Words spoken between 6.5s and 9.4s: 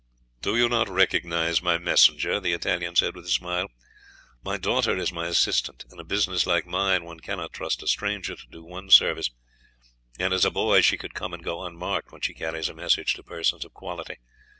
mine one cannot trust a stranger to do one service,